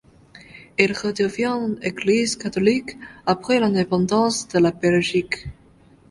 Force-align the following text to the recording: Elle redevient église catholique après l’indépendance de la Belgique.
Elle 0.79 0.93
redevient 0.93 1.75
église 1.83 2.35
catholique 2.35 2.97
après 3.27 3.59
l’indépendance 3.59 4.47
de 4.47 4.57
la 4.57 4.71
Belgique. 4.71 5.45